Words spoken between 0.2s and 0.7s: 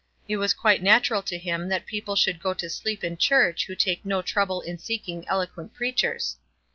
It was